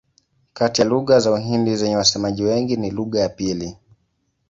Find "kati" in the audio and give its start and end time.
0.53-0.81